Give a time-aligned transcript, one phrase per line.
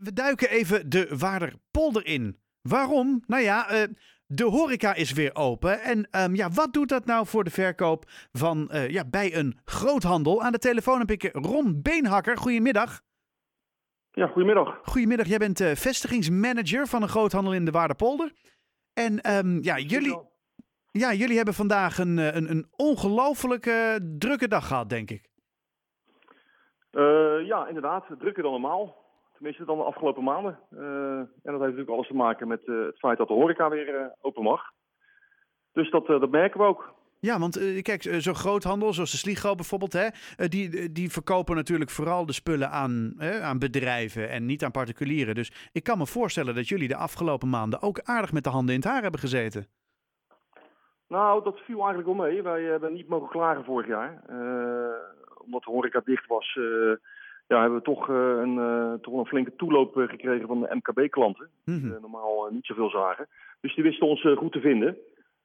[0.00, 2.38] we duiken even de Waarderpolder in.
[2.62, 3.22] Waarom?
[3.26, 3.82] Nou ja, eh,
[4.26, 5.80] de horeca is weer open.
[5.80, 9.58] En ehm, ja, wat doet dat nou voor de verkoop van eh, ja, bij een
[9.64, 10.42] groothandel?
[10.42, 12.36] Aan de telefoon heb ik Ron Beenhakker.
[12.36, 13.00] Goedemiddag.
[14.10, 14.80] Ja, goedemiddag.
[14.82, 18.32] Goedemiddag, jij bent eh, vestigingsmanager van een groothandel in de Waarderpolder.
[18.92, 20.18] En ehm, ja, jullie,
[20.90, 25.28] ja, jullie hebben vandaag een, een, een ongelooflijke drukke dag gehad, denk ik.
[27.46, 28.06] Ja, inderdaad.
[28.18, 28.99] Drukker dan normaal.
[29.40, 30.58] Tenminste dan de afgelopen maanden.
[30.70, 33.68] Eh, en dat heeft natuurlijk alles te maken met eh, het feit dat de horeca
[33.68, 34.62] weer eh, open mag.
[35.72, 36.94] Dus dat, dat merken we ook.
[37.20, 40.08] Ja, want kijk, zo'n groothandel zoals de Sligo bijvoorbeeld, hè,
[40.48, 45.34] die, die verkopen natuurlijk vooral de spullen aan, hè, aan bedrijven en niet aan particulieren.
[45.34, 48.74] Dus ik kan me voorstellen dat jullie de afgelopen maanden ook aardig met de handen
[48.74, 49.66] in het haar hebben gezeten.
[51.08, 52.42] Nou, dat viel eigenlijk wel mee.
[52.42, 54.22] Wij hebben niet mogen klagen vorig jaar.
[55.44, 56.58] Omdat de horeca dicht was,
[57.50, 60.74] ja, hebben we toch, eh, een, eh, toch een flinke toeloop eh, gekregen van de
[60.74, 61.48] MKB-klanten.
[61.64, 61.80] Mhm.
[61.80, 63.28] Die eh, normaal niet zoveel zagen.
[63.60, 64.96] Dus die wisten ons goed te vinden.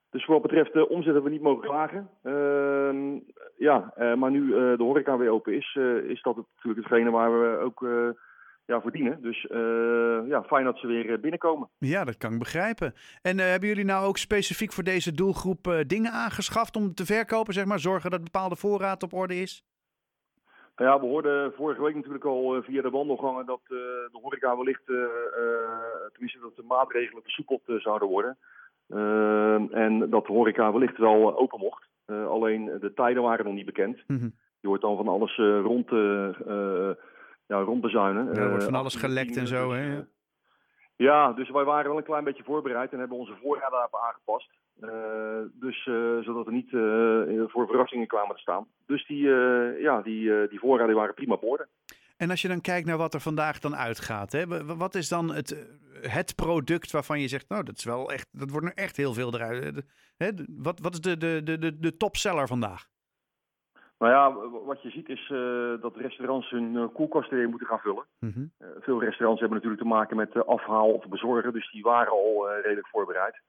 [0.09, 2.09] Dus voor wat betreft de omzet hebben we niet mogen klagen.
[2.23, 3.19] Ehm,
[3.57, 7.79] ja, maar nu de horeca weer open is, is dat natuurlijk hetgene waar we ook
[8.65, 9.21] ja, verdienen.
[9.21, 11.69] Dus eh, ja, fijn dat ze weer binnenkomen.
[11.77, 12.93] Ja, dat kan ik begrijpen.
[13.21, 17.65] En hebben jullie nou ook specifiek voor deze doelgroep dingen aangeschaft om te verkopen, zeg
[17.65, 17.79] maar?
[17.79, 19.63] Zorgen dat bepaalde voorraad op orde is?
[20.75, 23.77] Nou ja, we hoorden vorige week natuurlijk al eh, via de wandelgangen dat eh,
[24.11, 24.95] de horeca wellicht, eh,
[26.11, 28.37] tenminste dat de maatregelen versoepeld zouden worden.
[29.71, 31.87] En dat de horeca wellicht wel open mocht.
[32.05, 34.03] Alleen de tijden waren nog niet bekend.
[34.07, 34.29] Mhm.
[34.59, 35.89] Je hoort dan van alles rond,
[37.47, 38.25] ja, rondbezuinen.
[38.25, 39.97] Ja, er wordt van alles gelekt en zo, dus, hè?
[39.97, 40.03] eh,
[40.95, 44.49] ja, dus wij waren wel een klein beetje voorbereid en hebben onze voorraden daarop aangepast.
[44.81, 48.67] Eh, dus, eh, zodat we niet eh, voor verrassingen kwamen te staan.
[48.85, 49.27] Dus die,
[49.79, 51.67] ja, die, die voorraden waren prima op orde.
[52.17, 54.95] En als je dan kijkt naar wat er vandaag dan uitgaat, hè, wa- wa- wat
[54.95, 58.65] is dan het, het product waarvan je zegt, nou, dat is wel echt, dat wordt
[58.65, 59.85] nu echt heel veel eruit.
[60.17, 62.87] Hè, wat, wat is de, de, de, de, de topseller vandaag?
[63.99, 65.27] Nou ja, wat je ziet is
[65.81, 68.05] dat restaurants hun eh, koelkasten weer moeten gaan vullen.
[68.19, 68.45] Mhm.
[68.79, 72.87] Veel restaurants hebben natuurlijk te maken met afhaal of bezorgen, dus die waren al redelijk
[72.87, 73.41] voorbereid.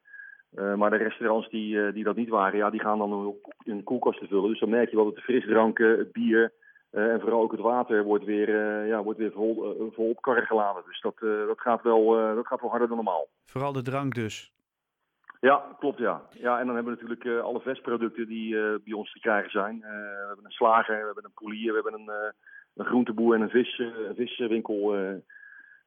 [0.56, 3.84] Eh, maar de restaurants die, eh, die dat niet waren, ja, die gaan dan hun,
[3.84, 4.50] koelkasten vullen.
[4.50, 6.52] Dus dan merk je wel dat de frisdranken, het bier
[6.90, 8.50] eh, en vooral ook het water wordt weer,
[8.86, 10.82] ja, wordt weer vol, vol op karren geladen.
[10.86, 13.28] Dus dat, dat, gaat wel, dat gaat wel harder dan normaal.
[13.44, 14.52] Vooral de drank dus.
[15.40, 16.22] Ja, klopt ja.
[16.30, 18.50] Ja, en dan hebben we natuurlijk alle vestproducten die
[18.84, 19.80] bij ons te krijgen zijn.
[19.80, 22.32] We hebben een slager, we hebben een polier, we hebben een,
[22.74, 24.94] een groenteboer en een, vis, een viswinkel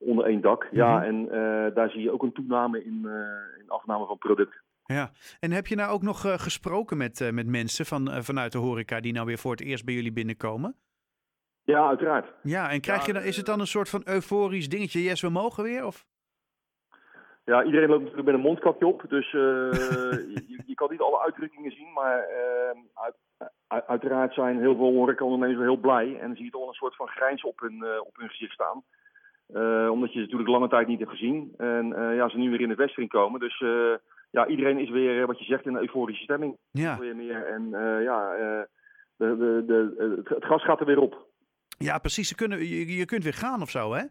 [0.10, 0.68] onder één dak.
[0.72, 1.04] Ja, Mhm.
[1.06, 4.62] en eh, daar zie je ook een toename in, eh, in afname van producten.
[4.86, 5.12] Ja.
[5.40, 9.00] En heb je nou ook nog eh, gesproken met, met mensen van, vanuit de horeca
[9.00, 10.76] die nou weer voor het eerst bij jullie binnenkomen?
[11.64, 12.34] Ja, uiteraard.
[12.44, 15.22] Ja, en krijg Ja, je dan, is het dan een soort van euforisch dingetje, yes,
[15.22, 15.86] we mogen weer?
[15.86, 16.06] Of?
[17.46, 21.72] Ja, iedereen loopt natuurlijk met een mondkapje op, dus je, je kan niet alle uitdrukkingen
[21.72, 22.28] zien, maar
[22.94, 23.16] uit,
[23.68, 26.96] uit- uiteraard zijn heel veel horecaondernemers heel blij en zie je toch wel een soort
[26.96, 28.84] van grijns op hun, op hun gezicht staan.
[29.54, 32.50] Eh, omdat je ze natuurlijk lange tijd niet hebt gezien en eh, ja, ze nu
[32.50, 33.94] weer in de vesting komen, dus eh,
[34.32, 36.58] ja, iedereen is weer, wat je zegt, in een euforische stemming.
[36.72, 37.00] Ja.
[37.00, 37.70] Weer meer en
[38.04, 38.36] ja,
[39.16, 41.28] de, de, de, het, gas gaat er weer op.
[41.78, 42.28] ja, precies.
[42.28, 44.04] Ze kunnen, je, je kunt weer gaan of zo, hè?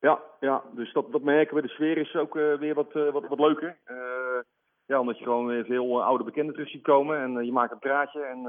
[0.00, 1.62] Ja, ja dus dat, dat merken we.
[1.62, 3.78] De sfeer is ook weer wat, wat, wat leuker.
[4.86, 7.18] Ja, omdat je gewoon weer veel oude bekenden terug ziet komen.
[7.22, 8.20] En je maakt een praatje.
[8.20, 8.40] En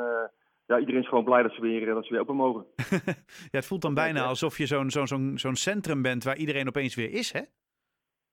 [0.69, 2.65] ja, iedereen is gewoon blij dat ze weer, eh, dat ze weer open mogen.
[3.51, 6.67] ja, het voelt dan bijna alsof je zo'n zo'n zo'n zo'n centrum bent waar iedereen
[6.67, 7.41] opeens weer is, hè?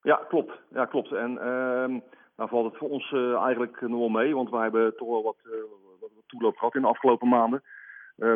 [0.03, 0.53] Ja, klopt.
[0.71, 1.13] Ja, klopt.
[1.13, 1.99] En ehm
[2.37, 4.35] nou valt het voor ons eh, eigenlijk nog wel mee.
[4.35, 5.51] Want wij hebben toch wel wat, eh,
[6.01, 7.63] wat, wat toeloop gehad in de afgelopen maanden.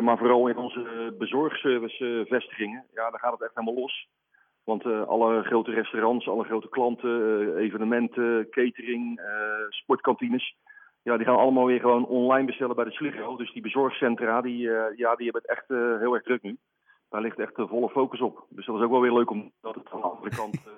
[0.01, 2.85] Maar vooral in onze bezorgservice eh, vestigingen.
[2.93, 4.07] Ja, daar gaat het echt helemaal los.
[4.63, 9.21] Want alle grote restaurants, alle grote klanten, evenementen, catering,
[9.69, 10.55] sportkantines.
[11.03, 13.35] Ja, die gaan allemaal weer gewoon online bestellen bij de Sligo.
[13.35, 16.57] Dus die bezorgcentra, die, eh, ja, die hebben het echt eh, heel erg druk nu.
[17.09, 18.45] Daar ligt echt de volle focus op.
[18.49, 20.71] Dus dat is ook wel weer leuk om dat het aan de andere kant eh,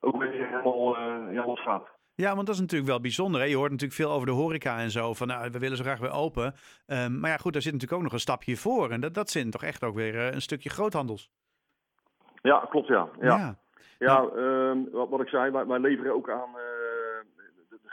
[0.00, 0.98] ook weer helemaal
[1.32, 1.88] ja, los gaat.
[2.14, 3.40] Ja, want dat is natuurlijk wel bijzonder.
[3.40, 3.46] Hè?
[3.46, 5.14] Je hoort natuurlijk veel over de horeca en zo.
[5.14, 6.54] Van nou, we willen zo graag weer open.
[6.86, 8.90] Ehm, maar ja, goed, daar zit natuurlijk ook nog een stapje voor.
[8.90, 11.30] En dat, dat zit toch echt ook weer een stukje groothandels.
[12.42, 13.08] Ja, klopt ja.
[13.20, 13.58] Ja, ja.
[13.98, 16.50] ja ehm, wat, wat ik zei, wij, wij leveren ook aan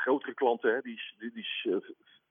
[0.08, 1.78] grotere klanten hè, die, die, die s- eh,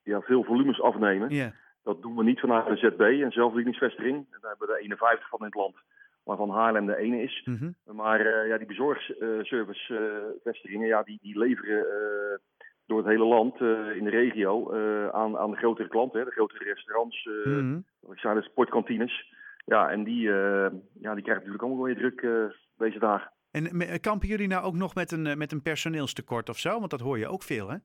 [0.03, 1.31] ja, veel volumes afnemen.
[1.31, 1.53] Ja.
[1.83, 4.27] Dat doen we niet vanuit een ZB, een zelfbedieningsvestiging.
[4.31, 5.77] Daar hebben we er 51 van in het land,
[6.25, 7.43] waarvan Haarlem de ene is.
[7.45, 7.71] Mhm.
[7.85, 12.39] Maar eh, ja, die bezorgservice-vestigingen, ja, die, die leveren eh,
[12.87, 16.19] door het hele land, eh, in de regio, eh, aan, aan de grotere klanten.
[16.19, 17.79] Hè, de grotere restaurants, eh, Mhm.
[18.01, 19.35] wat ik zei, de sportkantines.
[19.65, 20.67] Ja, en die, eh,
[21.01, 22.45] ja, die krijgen natuurlijk allemaal weer druk, eh,
[22.77, 23.31] deze dagen.
[23.51, 26.79] En kampen jullie nou ook nog met een, met een personeelstekort of zo?
[26.79, 27.77] Want dat hoor je ook veel, hè?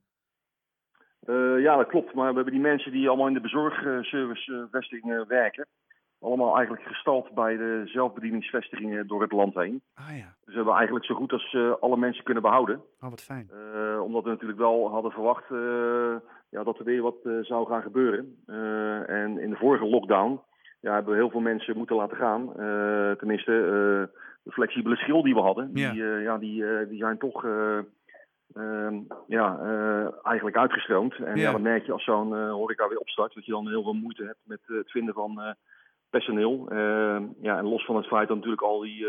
[1.57, 2.13] ja, dat klopt.
[2.13, 5.67] Maar we hebben die mensen die allemaal in de bezorgservice-vestigingen werken
[6.21, 9.81] allemaal eigenlijk gestald bij de zelfbedieningsvestigingen door het land heen.
[9.93, 10.35] Ah, ja.
[10.39, 12.81] Dus we hebben eigenlijk zo goed als uh, alle mensen kunnen behouden.
[13.01, 13.49] Oh, wat fijn.
[13.53, 15.47] Uh, omdat we natuurlijk wel hadden verwacht
[16.49, 18.35] ja, dat er weer wat zou gaan gebeuren.
[19.07, 20.41] en in de vorige lockdown
[20.79, 22.53] ja, hebben we heel veel mensen moeten laten gaan.
[23.17, 24.09] tenminste,
[24.43, 25.91] de flexibele schil die we hadden, ja.
[25.91, 27.45] die, ja, die, die zijn toch
[29.27, 29.59] ja,
[30.23, 31.15] eigenlijk uitgestroomd.
[31.15, 31.51] En ja.
[31.51, 34.39] dan merk je als zo'n horeca weer opstart, dat je dan heel veel moeite hebt
[34.43, 35.55] met het vinden van
[36.09, 36.67] personeel.
[36.71, 39.07] Uh, ja, en los van het feit dat natuurlijk al die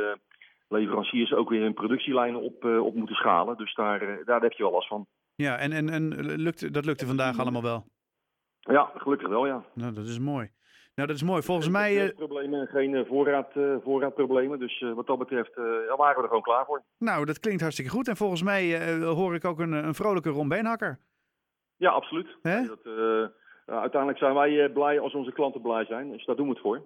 [0.68, 3.56] leveranciers ook weer hun productielijnen op, op moeten schalen.
[3.56, 5.06] Dus daar, daar heb je wel last van.
[5.34, 7.84] Ja, en, en, en lukt, dat lukte vandaag allemaal wel?
[8.60, 9.64] Ja, gelukkig wel, ja.
[9.74, 10.50] Nou, dat is mooi.
[10.94, 11.42] Nou, dat is mooi.
[11.42, 11.94] Volgens mij...
[11.94, 13.52] Geen problemen, geen voorraad,
[13.82, 14.58] voorraadproblemen.
[14.58, 15.54] Dus wat dat betreft
[15.96, 16.82] waren we er gewoon klaar voor.
[16.98, 18.08] Nou, dat klinkt hartstikke goed.
[18.08, 20.98] En volgens mij hoor ik ook een, een vrolijke rombeenhakker.
[21.76, 22.36] Ja, absoluut.
[22.42, 23.32] Dat,
[23.66, 26.10] uiteindelijk zijn wij blij als onze klanten blij zijn.
[26.10, 26.82] Dus daar doen we het voor.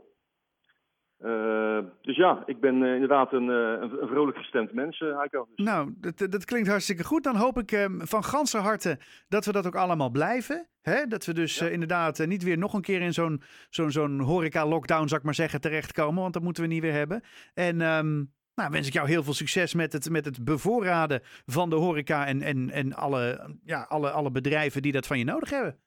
[1.21, 5.49] Uh, dus ja, ik ben inderdaad een, een, een, vrolijk gestemd mens, Heiko.
[5.55, 5.67] Dus.
[5.67, 7.25] Nou, dat, dat klinkt hartstikke goed.
[7.25, 8.99] Dan hoop ik van ganse harte
[9.29, 10.69] dat we dat ook allemaal blijven.
[10.83, 11.07] Hè?
[11.07, 11.67] Dat we dus ja.
[11.67, 15.61] inderdaad niet weer nog een keer in zo'n zo'n zo'n horeca-lockdown, zou ik maar zeggen,
[15.61, 16.23] terechtkomen.
[16.23, 17.23] Want dat moeten we niet weer hebben.
[17.55, 17.81] En...
[17.81, 21.77] Um, nou, wens ik jou heel veel succes met het, met het bevoorraden van de
[21.77, 25.79] horeca en, en, en alle, ja, alle, alle bedrijven die dat van je nodig hebben.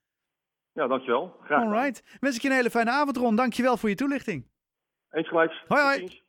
[0.73, 1.35] Ja, dankjewel.
[1.43, 2.17] Graag All right.
[2.19, 3.35] Wens ik je een hele fijne avond, Ron.
[3.35, 4.48] Dankjewel voor je toelichting.
[5.11, 5.63] Eens gelijk.
[5.67, 6.21] Hoi, hoi.